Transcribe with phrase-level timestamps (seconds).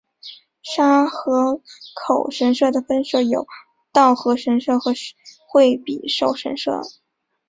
[0.63, 1.61] 沙河
[1.93, 3.45] 口神社的分社有
[3.93, 4.91] 稻荷神社和
[5.47, 6.81] 惠比寿神社。